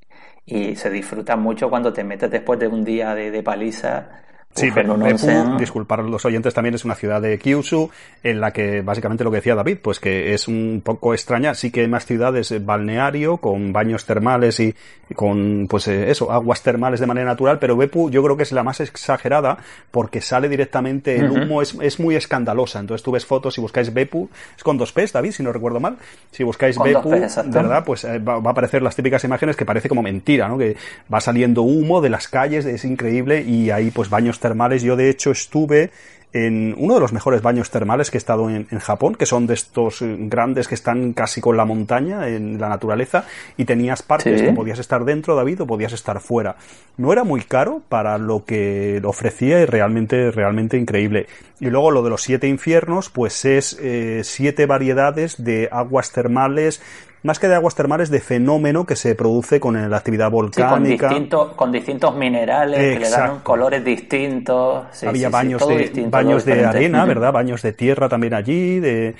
[0.45, 4.22] y se disfruta mucho cuando te metes después de un día de, de paliza
[4.55, 7.89] Sí, pero Beppu, disculpar a los oyentes, también es una ciudad de Kyushu,
[8.21, 11.71] en la que básicamente lo que decía David, pues que es un poco extraña, sí
[11.71, 14.75] que hay más ciudades balneario, con baños termales y,
[15.15, 18.51] con, pues eh, eso, aguas termales de manera natural, pero Beppu yo creo que es
[18.51, 19.57] la más exagerada,
[19.89, 23.91] porque sale directamente, el humo es, es muy escandalosa, entonces tú ves fotos, si buscáis
[23.91, 25.97] Beppu, es con dos P's, David, si no recuerdo mal,
[26.29, 27.83] si buscáis Beppu, ¿verdad?
[27.83, 30.59] Pues eh, va, va, a aparecer las típicas imágenes que parece como mentira, ¿no?
[30.59, 30.77] Que
[31.11, 34.83] va saliendo humo de las calles, es increíble, y ahí pues baños termales.
[34.83, 35.89] Yo de hecho estuve
[36.33, 39.45] en uno de los mejores baños termales que he estado en, en, Japón, que son
[39.45, 43.25] de estos eh, grandes que están casi con la montaña, en la naturaleza,
[43.55, 44.47] y tenías partes ¿Sí?
[44.47, 46.55] que podías estar dentro, David, o podías estar fuera.
[46.97, 51.27] No era muy caro para lo que ofrecía y realmente, realmente increíble.
[51.59, 56.81] Y luego lo de los siete infiernos, pues es eh, siete variedades de aguas termales
[57.23, 60.75] más que de aguas termales, de fenómeno que se produce con la actividad volcánica.
[60.75, 62.99] Sí, con, distinto, con, distintos minerales Exacto.
[62.99, 64.83] que le dan colores distintos.
[64.91, 67.31] Sí, Había baños de, distinto, baños de arena, ¿verdad?
[67.31, 69.15] Baños de tierra también allí, de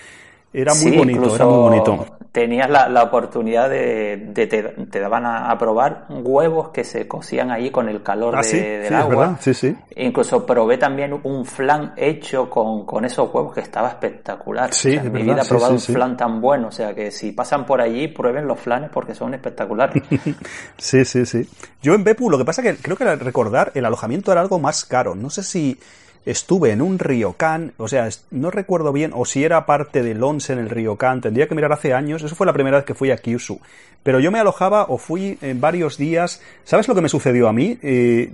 [0.54, 2.06] era muy bonito, era muy bonito.
[2.34, 7.08] Tenías la, la oportunidad de, de te, te, daban a, a, probar huevos que se
[7.08, 9.36] cocían allí con el calor ah, de, sí, del sí, agua.
[9.38, 9.44] Es.
[9.44, 9.78] Sí, sí.
[9.98, 14.74] Incluso probé también un flan hecho con, con esos huevos que estaba espectacular.
[14.74, 16.70] Sí, o sea, es en mi vida he probado un flan tan bueno.
[16.70, 20.02] O sea que si pasan por allí, prueben los flanes porque son espectaculares.
[20.78, 21.48] sí, sí, sí.
[21.84, 24.86] Yo en Bepu, lo que pasa que creo que recordar, el alojamiento era algo más
[24.86, 25.14] caro.
[25.14, 25.80] No sé si
[26.26, 30.54] estuve en un ryokan, o sea, no recuerdo bien, o si era parte del once
[30.54, 33.12] en el ryokan, tendría que mirar hace años, eso fue la primera vez que fui
[33.12, 33.60] a Kyushu.
[34.04, 37.54] Pero yo me alojaba o fui en varios días, ¿sabes lo que me sucedió a
[37.54, 37.78] mí?
[37.82, 38.32] Eh,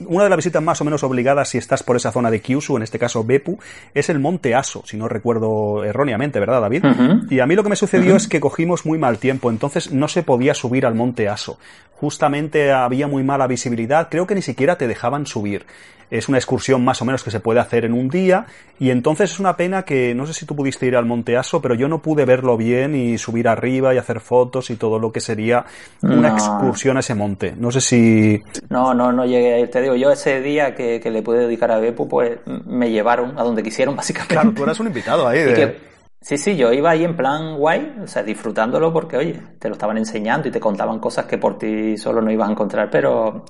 [0.00, 2.76] una de las visitas más o menos obligadas si estás por esa zona de Kyushu,
[2.76, 3.58] en este caso Bepu,
[3.94, 6.84] es el monte Aso, si no recuerdo erróneamente, ¿verdad, David?
[6.84, 7.32] Uh -huh.
[7.32, 8.16] Y a mí lo que me sucedió uh -huh.
[8.16, 11.58] es que cogimos muy mal tiempo, entonces no se podía subir al monte Aso.
[12.00, 15.66] Justamente había muy mala visibilidad, creo que ni siquiera te dejaban subir.
[16.10, 18.46] Es una excursión más o menos que se puede hacer en un día
[18.78, 21.62] y entonces es una pena que no sé si tú pudiste ir al Monte Aso,
[21.62, 25.10] pero yo no pude verlo bien y subir arriba y hacer fotos y todo lo
[25.10, 25.64] que sería
[26.02, 27.54] una excursión a ese monte.
[27.56, 28.38] No sé si...
[28.68, 29.70] No, no, no llegué a ir.
[29.70, 33.42] Te digo, yo ese día que, le pude dedicar a Bepu, pues me llevaron a
[33.42, 34.34] donde quisieron básicamente.
[34.34, 35.40] Claro, tú eras un invitado ahí.
[35.40, 35.93] De...
[36.24, 39.74] Sí, sí, yo iba ahí en plan guay, o sea, disfrutándolo porque, oye, te lo
[39.74, 43.44] estaban enseñando y te contaban cosas que por ti solo no ibas a encontrar, pero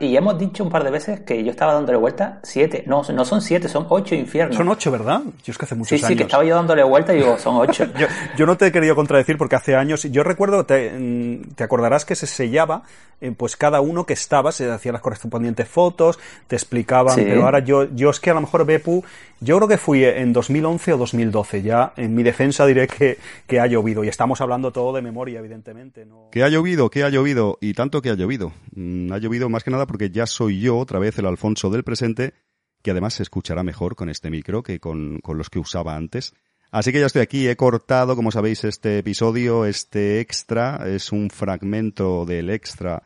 [0.00, 2.84] y hemos dicho un par de veces que yo estaba dándole vuelta siete.
[2.86, 4.54] No, no son siete, son ocho infiernos.
[4.54, 5.22] Son ocho, ¿verdad?
[5.42, 6.06] Yo es que hace muchos años.
[6.08, 7.86] Sí, sí, que estaba yo dándole vuelta y digo, son ocho.
[8.36, 10.02] yo, no te he querido contradecir porque hace años.
[10.02, 12.82] Yo recuerdo, te, mm, te acordarás que se sellaba,
[13.22, 17.60] eh, pues cada uno que estaba, se hacía las correspondientes fotos, te explicaban, pero ahora
[17.60, 19.02] yo, yo es que a lo mejor Bepu,
[19.40, 21.62] yo creo que fui en 2011 o 2012.
[21.62, 25.38] Ya en mi defensa diré que, que ha llovido y estamos hablando todo de memoria,
[25.38, 26.04] evidentemente.
[26.04, 26.28] ¿no?
[26.30, 28.52] Que ha llovido, que ha llovido y tanto que ha llovido.
[28.74, 31.84] Mm, ha llovido más que nada porque ya soy yo, otra vez el Alfonso del
[31.84, 32.34] presente,
[32.82, 36.34] que además se escuchará mejor con este micro que con, los que usaba antes.
[36.70, 41.28] Así que ya estoy aquí, he cortado, como sabéis, este episodio, este extra, es un
[41.30, 43.02] fragmento del extra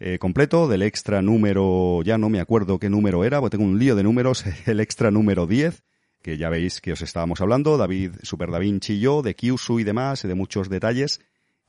[0.00, 3.78] eh, completo, del extra número, ya no me acuerdo qué número era, porque tengo un
[3.78, 5.82] lío de números, el extra número 10,
[6.22, 9.80] que ya veis que os estábamos hablando, David Super Da Vinci y yo, de Kyushu
[9.80, 11.20] y demás, y de muchos detalles.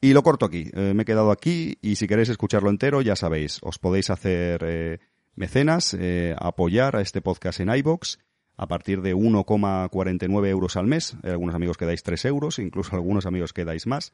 [0.03, 0.69] Y lo corto aquí.
[0.73, 4.61] Eh, me he quedado aquí y si queréis escucharlo entero, ya sabéis, os podéis hacer
[4.65, 4.99] eh,
[5.33, 8.19] mecenas, eh, apoyar a este podcast en iBox
[8.57, 11.15] a partir de 1,49 euros al mes.
[11.23, 14.11] Hay algunos amigos que dais 3 euros, incluso algunos amigos que dais más.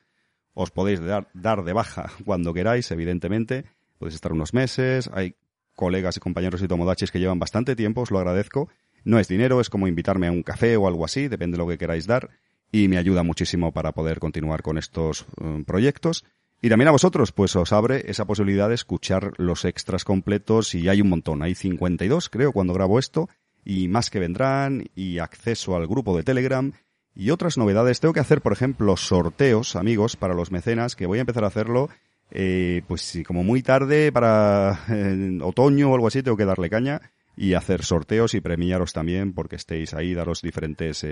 [0.54, 3.66] Os podéis dar, dar de baja cuando queráis, evidentemente.
[3.98, 5.10] Podéis estar unos meses.
[5.12, 5.38] Hay
[5.74, 8.70] colegas y compañeros y tomodachis que llevan bastante tiempo, os lo agradezco.
[9.06, 11.68] No es dinero, es como invitarme a un café o algo así, depende de lo
[11.68, 12.30] que queráis dar
[12.72, 16.26] y me ayuda muchísimo para poder continuar con estos eh, proyectos.
[16.62, 20.90] Y también a vosotros, pues os abre esa posibilidad de escuchar los extras completos y
[20.90, 23.30] hay un montón, hay 52 creo cuando grabo esto
[23.64, 26.74] y más que vendrán y acceso al grupo de Telegram
[27.16, 28.00] y otras novedades.
[28.00, 31.48] Tengo que hacer, por ejemplo, sorteos, amigos, para los mecenas, que voy a empezar a
[31.48, 31.90] hacerlo,
[32.32, 37.02] eh, pues como muy tarde, para eh, otoño o algo así, tengo que darle caña
[37.38, 41.06] y hacer sorteos y premiaros también porque estéis ahí, daros diferentes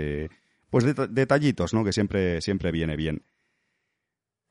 [0.70, 1.84] pues detallitos, ¿no?
[1.84, 3.22] Que siempre, siempre viene bien.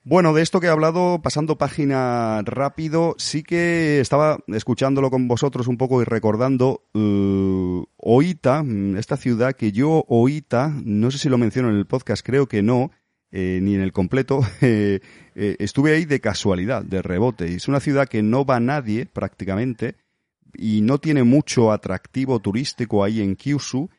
[0.10, 5.68] Bueno, de esto que he hablado, pasando página rápido, sí que estaba escuchándolo con vosotros
[5.68, 8.64] un poco y recordando uh, Oita,
[8.98, 12.62] esta ciudad que yo, Oita, no sé si lo menciono en el podcast, creo que
[12.62, 12.92] no,
[13.32, 15.02] eh, ni en el completo, eh,
[15.36, 17.54] estuve ahí de casualidad, de rebote.
[17.54, 19.98] Es una ciudad que no va nadie prácticamente
[20.54, 23.90] y no tiene mucho atractivo turístico ahí en Kyushu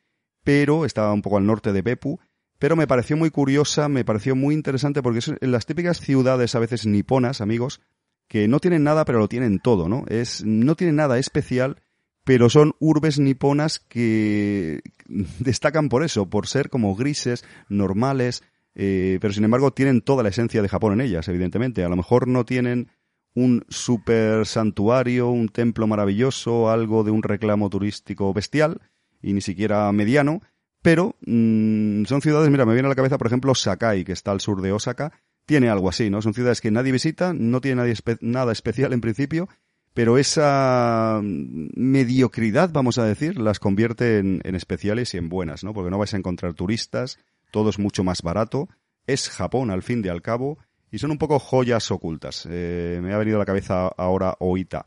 [0.45, 2.19] pero estaba un poco al norte de Beppu,
[2.59, 6.55] pero me pareció muy curiosa, me pareció muy interesante porque es en las típicas ciudades
[6.55, 7.81] a veces niponas, amigos,
[8.27, 10.05] que no tienen nada pero lo tienen todo, ¿no?
[10.09, 11.83] Es, no tienen nada especial,
[12.25, 14.83] pero son urbes niponas que
[15.39, 18.43] destacan por eso, por ser como grises, normales,
[18.75, 21.85] eh, pero sin embargo tienen toda la esencia de Japón en ellas, evidentemente.
[21.85, 22.89] A lo mejor no tienen
[23.35, 28.81] un super santuario, un templo maravilloso, algo de un reclamo turístico bestial,
[29.23, 30.43] y ni siquiera mediano,
[30.83, 34.31] pero mm, son ciudades, mira, me viene a la cabeza, por ejemplo, Sakai, que está
[34.31, 35.13] al sur de Osaka,
[35.47, 36.23] tiene algo así, ¿no?
[36.23, 39.49] Son ciudades que nadie visita, no tiene nadie nada especial en principio,
[39.95, 45.73] pero esa mm, mediocridad, vamos a decir, las convierte en, especiales y en buenas, ¿no?
[45.75, 47.19] Porque no vais a encontrar turistas,
[47.51, 48.69] todo es mucho más barato,
[49.07, 50.59] es Japón al fin y al cabo,
[50.91, 52.47] y son un poco joyas ocultas.
[52.49, 54.87] Eh, me ha venido a la cabeza ahora Oita.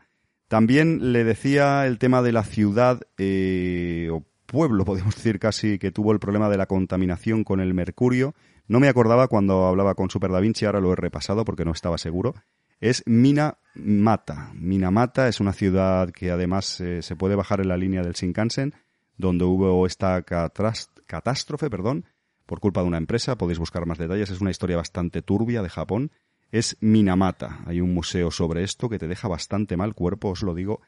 [0.51, 5.93] También le decía el tema de la ciudad eh, o pueblo, podemos decir casi, que
[5.93, 8.35] tuvo el problema de la contaminación con el mercurio.
[8.67, 11.71] No me acordaba cuando hablaba con Super Da Vinci, ahora lo he repasado porque no
[11.71, 12.35] estaba seguro.
[12.81, 14.51] Es Minamata.
[14.53, 18.73] Minamata es una ciudad que además eh, se puede bajar en la línea del Shinkansen,
[19.15, 22.03] donde hubo esta catástrofe, perdón,
[22.45, 23.37] por culpa de una empresa.
[23.37, 24.29] Podéis buscar más detalles.
[24.29, 26.11] Es una historia bastante turbia de Japón
[26.51, 27.59] es Minamata.
[27.65, 30.81] Hay un museo sobre esto que te deja bastante mal cuerpo, os lo digo.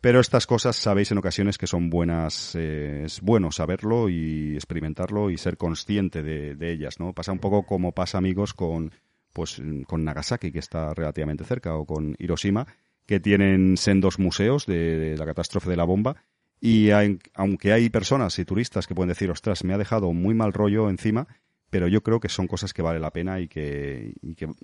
[0.00, 5.30] Pero estas cosas sabéis en ocasiones que son buenas, eh, es bueno saberlo y experimentarlo
[5.30, 7.12] y ser consciente de, ellas, ¿no?
[7.12, 8.92] Pasa un poco como pasa, amigos, con,
[9.34, 12.66] pues, con Nagasaki, que está relativamente cerca, o con Hiroshima,
[13.04, 16.16] que tienen sendos museos de, de la catástrofe de la bomba.
[16.62, 16.90] Y
[17.34, 20.88] aunque hay personas y turistas que pueden decir, ostras, me ha dejado muy mal rollo
[20.88, 21.26] encima,
[21.70, 24.14] pero yo creo que son cosas que vale la pena y que,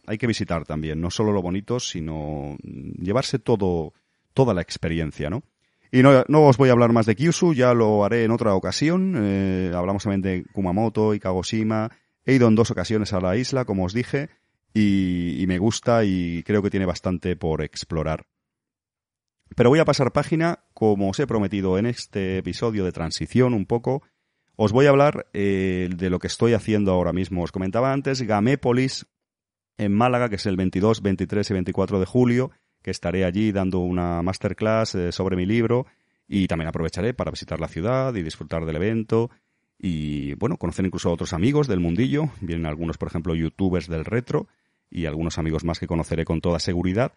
[0.06, 3.94] hay que visitar también, no solo lo bonito, sino llevarse todo,
[4.34, 5.42] toda la experiencia, ¿no?
[5.92, 9.14] Y no, os voy a hablar más de Kyushu, ya lo haré en otra ocasión.
[9.16, 11.90] Eh, hablamos también de Kumamoto y Kagoshima.
[12.24, 14.28] He ido en dos ocasiones a la isla, como os dije.
[14.74, 18.26] y, me gusta y creo que tiene bastante por explorar.
[19.54, 23.64] Pero voy a pasar página, como os he prometido en este episodio de transición un
[23.64, 24.02] poco,
[24.56, 27.42] os voy a hablar eh, de lo que estoy haciendo ahora mismo.
[27.42, 29.06] Os comentaba antes Gamépolis
[29.78, 32.50] en Málaga, que es el 22, 23 y 24 de julio,
[32.82, 35.86] que estaré allí dando una masterclass eh, sobre mi libro
[36.26, 39.30] y también aprovecharé para visitar la ciudad y disfrutar del evento
[39.78, 42.30] y, bueno, conocer incluso a otros amigos del mundillo.
[42.40, 44.48] Vienen algunos, por ejemplo, youtubers del retro
[44.90, 47.12] y algunos amigos más que conoceré con toda seguridad.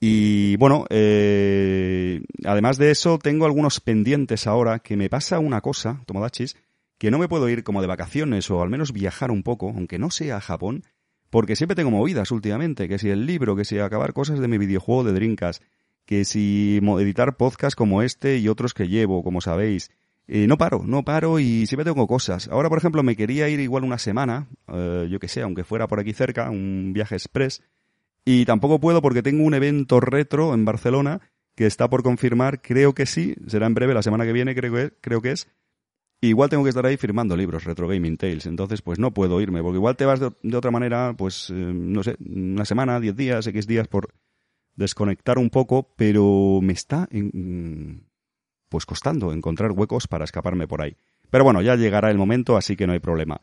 [0.00, 6.02] Y bueno, eh, además de eso, tengo algunos pendientes ahora que me pasa una cosa,
[6.06, 6.56] Tomodachis,
[7.00, 9.98] que no me puedo ir como de vacaciones o al menos viajar un poco, aunque
[9.98, 10.84] no sea a Japón,
[11.30, 14.58] porque siempre tengo movidas últimamente, que si el libro, que si acabar cosas de mi
[14.58, 15.62] videojuego de Drinkas,
[16.04, 19.90] que si editar podcasts como este y otros que llevo, como sabéis.
[20.28, 22.48] Eh, no paro, no paro y siempre tengo cosas.
[22.48, 25.88] Ahora, por ejemplo, me quería ir igual una semana, eh, yo que sé, aunque fuera
[25.88, 27.62] por aquí cerca, un viaje express,
[28.26, 31.22] y tampoco puedo porque tengo un evento retro en Barcelona
[31.54, 34.74] que está por confirmar, creo que sí, será en breve, la semana que viene creo
[34.74, 35.48] que, creo que es,
[36.20, 38.46] igual tengo que estar ahí firmando libros, Retro Gaming Tales.
[38.46, 42.02] Entonces, pues no puedo irme, porque igual te vas de, otra manera, pues, eh, no
[42.02, 44.14] sé, una semana, diez días, X días por
[44.76, 47.08] desconectar un poco, pero me está,
[48.68, 50.96] pues, costando encontrar huecos para escaparme por ahí.
[51.30, 53.40] Pero bueno, ya llegará el momento, así que no hay problema.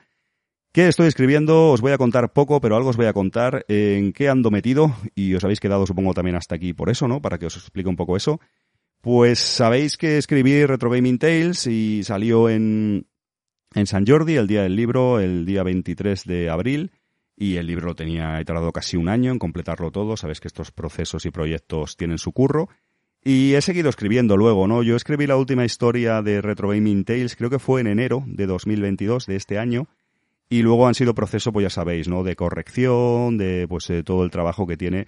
[0.73, 1.71] ¿Qué estoy escribiendo?
[1.71, 4.93] Os voy a contar poco, pero algo os voy a contar en qué ando metido,
[5.15, 7.21] y os habéis quedado supongo también hasta aquí por eso, ¿no?
[7.21, 8.39] Para que os explique un poco eso.
[9.07, 13.07] Pues sabéis que escribí Retro Gaming Tales y salió en,
[13.73, 16.91] en San Jordi, el día del libro, el día 23 de abril.
[17.33, 20.17] Y el libro lo tenía, he tardado casi un año en completarlo todo.
[20.17, 22.67] Sabéis que estos procesos y proyectos tienen su curro.
[23.23, 24.83] Y he seguido escribiendo luego, ¿no?
[24.83, 28.45] Yo escribí la última historia de Retro Gaming Tales, creo que fue en enero de
[28.45, 29.87] 2022, de este año.
[30.49, 32.25] Y luego han sido procesos, pues ya sabéis, ¿no?
[32.25, 35.07] De corrección, de pues de todo el trabajo que tiene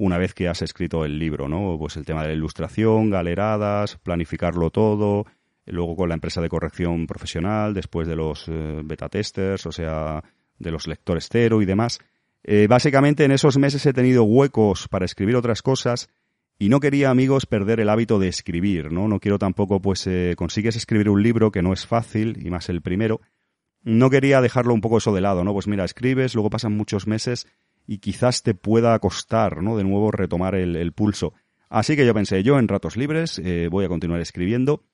[0.00, 1.76] una vez que has escrito el libro, ¿no?
[1.78, 5.26] Pues el tema de la ilustración, galeradas, planificarlo todo,
[5.66, 10.24] luego con la empresa de corrección profesional, después de los eh, beta testers, o sea,
[10.58, 11.98] de los lectores cero y demás.
[12.42, 16.08] Eh, básicamente en esos meses he tenido huecos para escribir otras cosas
[16.58, 19.06] y no quería, amigos, perder el hábito de escribir, ¿no?
[19.06, 22.70] No quiero tampoco, pues, eh, consigues escribir un libro que no es fácil, y más
[22.70, 23.20] el primero.
[23.82, 25.52] No quería dejarlo un poco eso de lado, ¿no?
[25.52, 27.46] Pues mira, escribes, luego pasan muchos meses
[27.90, 29.76] y quizás te pueda costar, ¿no?
[29.76, 31.34] De nuevo retomar el, pulso.
[31.68, 34.84] Así que yo pensé, yo en ratos libres eh, voy a continuar escribiendo.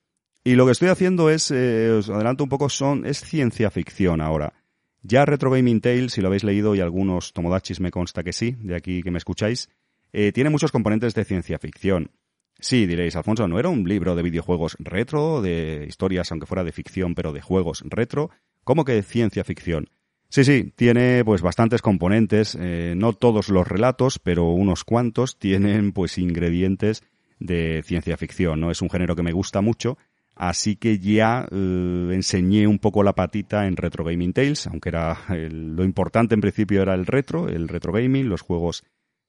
[0.43, 4.23] Y lo que estoy haciendo es, eh, os adelanto un poco, son, es ciencia ficción
[4.23, 4.55] ahora.
[5.03, 8.57] Ya Retro Gaming Tales, si lo habéis leído, y algunos Tomodachis me consta que sí,
[8.61, 9.69] de aquí que me escucháis,
[10.15, 12.13] eh, tiene muchos componentes de ciencia ficción.
[12.59, 16.73] Sí, diréis, Alfonso, ¿no era un libro de videojuegos retro, de historias, aunque fuera de
[16.73, 18.31] ficción, pero de juegos retro?
[18.65, 19.91] ¿Cómo que ciencia ficción?
[20.37, 25.93] Sí, sí, tiene pues bastantes componentes, eh, no todos los relatos, pero unos cuantos tienen
[25.93, 27.03] pues ingredientes
[27.39, 28.71] de ciencia ficción, ¿no?
[28.71, 29.97] Es un género que me gusta mucho,
[30.35, 35.25] así que ya eh, enseñé un poco la patita en Retro Gaming Tales, aunque era
[35.31, 38.85] lo importante en principio era el retro, el retro gaming, los juegos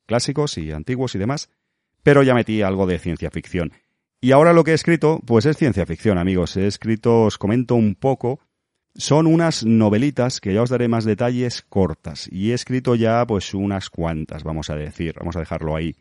[0.08, 1.50] clásicos y antiguos y demás,
[2.04, 3.72] pero ya metí algo de ciencia ficción.
[4.20, 6.58] Y ahora lo que he escrito, pues es ciencia ficción, amigos.
[6.58, 8.42] He escrito, os comento un poco
[8.98, 13.54] son unas novelitas que ya os daré más detalles cortas y he escrito ya pues
[13.54, 15.96] unas cuantas, vamos a decir, vamos a dejarlo ahí.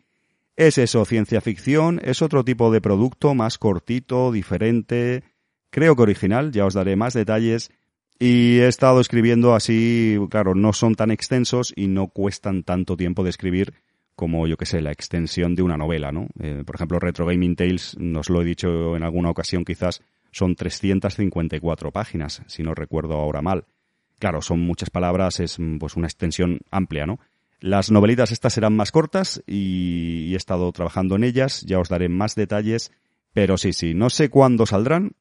[0.55, 5.23] Es eso, ciencia ficción, es otro tipo de producto más cortito, diferente,
[5.69, 7.71] creo que original, ya os daré más detalles
[8.17, 13.23] y he estado escribiendo así, claro, no son tan extensos y no cuestan tanto tiempo
[13.23, 13.75] de escribir
[14.15, 16.27] como yo que sé, la extensión de una novela, ¿no?
[16.39, 20.01] Eh, por ejemplo, Retro Gaming Tales, nos lo he dicho en alguna ocasión quizás,
[20.31, 23.65] son 354 páginas, si no recuerdo ahora mal.
[24.19, 27.19] Claro, son muchas palabras, es pues una extensión amplia, ¿no?
[27.59, 32.07] Las novelitas estas serán más cortas y, he estado trabajando en ellas, ya os daré
[32.07, 32.91] más detalles,
[33.33, 35.13] pero sí, sí, no sé cuándo saldrán,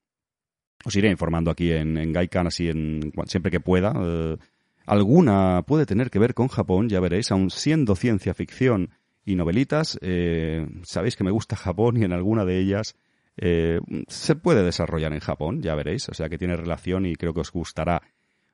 [0.84, 3.94] os iré informando aquí en, en Gaikan, así en, siempre que pueda.
[3.98, 4.36] Eh,
[4.84, 8.90] alguna puede tener que ver con Japón, ya veréis, aun siendo ciencia ficción
[9.24, 12.94] y novelitas, eh, sabéis que me gusta Japón y en alguna de ellas
[13.36, 17.34] eh, se puede desarrollar en Japón, ya veréis, o sea que tiene relación y creo
[17.34, 18.02] que os gustará.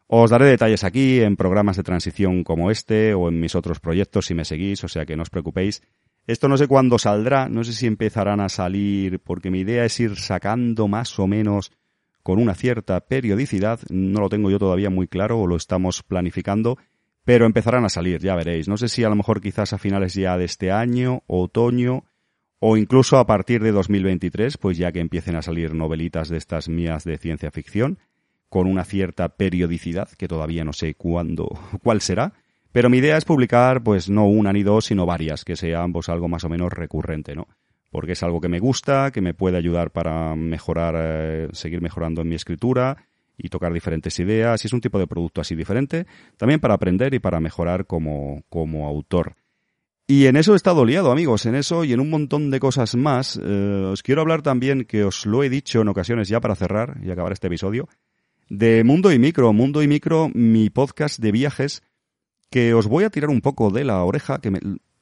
[0.06, 4.26] Os daré detalles aquí en programas de transición como este o en mis otros proyectos
[4.26, 5.82] si me seguís, o sea que no os preocupéis.
[6.26, 9.98] Esto no sé cuándo saldrá, no sé si empezarán a salir, porque mi idea es
[9.98, 11.72] ir sacando más o menos
[12.22, 16.78] con una cierta periodicidad, no lo tengo yo todavía muy claro o lo estamos planificando,
[17.24, 18.68] pero empezarán a salir, ya veréis.
[18.68, 22.04] No sé si a lo mejor quizás a finales ya de este año, otoño,
[22.64, 26.68] o incluso a partir de 2023, pues ya que empiecen a salir novelitas de estas
[26.68, 27.98] mías de ciencia ficción,
[28.48, 31.48] con una cierta periodicidad, que todavía no sé cuándo,
[31.82, 32.34] cuál será,
[32.70, 36.08] Pero mi idea es publicar, pues no una ni dos, sino varias, que sea ambos
[36.08, 37.48] algo más o menos recurrente, ¿no?
[37.90, 42.22] Porque es algo que me gusta, que me puede ayudar para mejorar, eh, seguir mejorando
[42.22, 44.62] en mi escritura y tocar diferentes ideas.
[44.62, 46.06] Y es un tipo de producto así diferente,
[46.36, 49.34] también para aprender y para mejorar como, como autor.
[50.12, 52.96] Y en eso he estado liado, amigos, en eso y en un montón de cosas
[52.96, 53.40] más.
[53.42, 56.98] Eh, os quiero hablar también, que os lo he dicho en ocasiones ya para cerrar
[57.02, 57.88] y acabar este episodio,
[58.50, 59.54] de Mundo y Micro.
[59.54, 61.82] Mundo y Micro, mi podcast de viajes
[62.50, 64.52] que os voy a tirar un poco de la oreja, que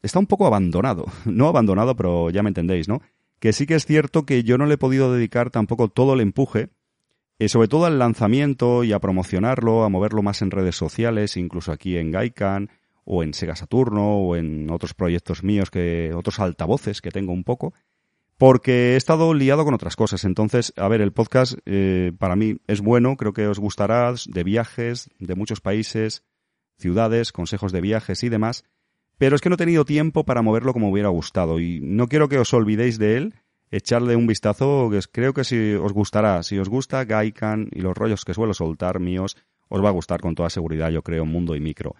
[0.01, 1.07] está un poco abandonado.
[1.25, 3.03] No abandonado, pero ya me entendéis, ¿no?
[3.41, 6.21] Que sí que es cierto que yo no le he podido dedicar tampoco todo el
[6.21, 6.69] empuje,
[7.41, 11.73] eh, sobre todo al lanzamiento y a promocionarlo, a moverlo más en redes sociales, incluso
[11.73, 12.71] aquí en Gaikan,
[13.13, 17.43] o en Sega Saturno, o en otros proyectos míos, que otros altavoces que tengo un
[17.43, 17.75] poco,
[18.39, 20.25] porque he estado liado con otras cosas.
[20.25, 24.45] Entonces, a ver, el podcast eh, para mí es bueno, creo que os gustará, de
[24.45, 26.23] viajes, de muchos países,
[26.79, 28.63] ciudades, consejos de viajes y demás,
[29.19, 32.29] pero es que no he tenido tiempo para moverlo como hubiera gustado y no quiero
[32.29, 33.35] que os olvidéis de él,
[33.73, 37.97] echarle un vistazo, que creo que si os gustará, si os gusta Gaikan y los
[37.97, 39.37] rollos que suelo soltar míos,
[39.69, 41.97] os va a gustar con toda seguridad, yo creo, Mundo y Micro.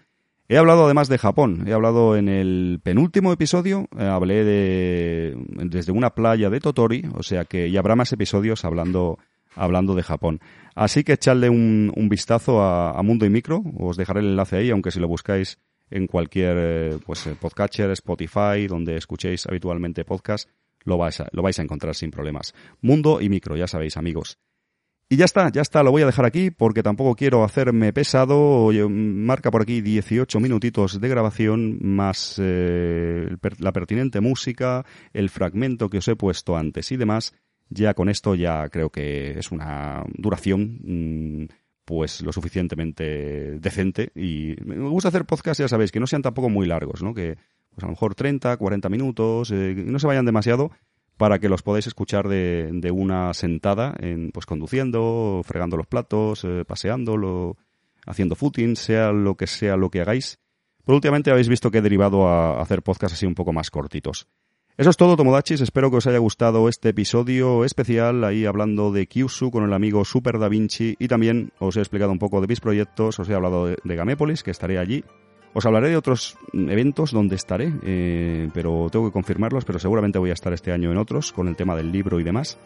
[0.51, 5.93] He hablado además de Japón, he hablado en el penúltimo episodio, eh, hablé de desde
[5.93, 9.17] una playa de Totori, o sea que ya habrá más episodios hablando
[9.55, 10.41] hablando de Japón.
[10.75, 14.91] Así que echadle un, vistazo a, Mundo y Micro, os dejaré el enlace ahí, aunque
[14.91, 15.57] si lo buscáis
[15.89, 20.49] en cualquier eh, pues, eh, podcatcher, Spotify, donde escuchéis habitualmente podcast,
[20.83, 22.53] lo vais, lo vais a encontrar sin problemas.
[22.81, 24.37] Mundo y Micro, ya sabéis amigos.
[25.11, 28.69] Y ya está, ya está, lo voy a dejar aquí porque tampoco quiero hacerme pesado.
[28.89, 35.97] Marca por aquí 18 minutitos de grabación más eh, la pertinente música, el fragmento que
[35.97, 37.33] os he puesto antes y demás
[37.69, 41.45] ya con esto ya creo que es una duración mm,
[41.83, 46.47] pues lo suficientemente decente y me gusta hacer podcasts, ya sabéis, que no sean tampoco
[46.47, 47.13] muy largos, ¿no?
[47.13, 47.35] Que
[47.71, 50.71] pues a lo mejor 30, 40 minutos, eh, no se vayan demasiado
[51.21, 56.43] para que los podáis escuchar de, de una sentada, en, pues conduciendo, fregando los platos,
[56.43, 57.57] eh, paseándolo,
[58.07, 60.39] haciendo footing, sea lo que sea lo que hagáis.
[60.83, 64.25] Pero últimamente habéis visto que he derivado a hacer podcasts así un poco más cortitos.
[64.77, 65.61] Eso es todo, Tomodachis.
[65.61, 70.03] Espero que os haya gustado este episodio especial, ahí hablando de Kyushu con el amigo
[70.05, 73.35] Super Da Vinci y también os he explicado un poco de mis proyectos, os he
[73.35, 75.03] hablado de, Gamépolis, que estaré allí.
[75.53, 80.29] Os hablaré de otros eventos donde estaré, eh, pero tengo que confirmarlos, pero seguramente voy
[80.29, 82.57] a estar este año en otros con el tema del libro y demás.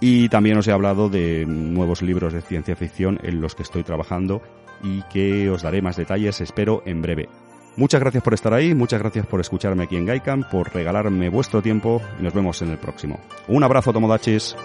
[0.00, 3.84] Y también os he hablado de nuevos libros de ciencia ficción en los que estoy
[3.84, 4.42] trabajando
[4.82, 7.28] y que os daré más detalles, espero, en breve.
[7.76, 11.62] Muchas gracias por estar ahí, muchas gracias por escucharme aquí en Gaikan, por regalarme vuestro
[11.62, 13.18] tiempo y nos vemos en el próximo.
[13.48, 14.56] Un abrazo, Tomodachis.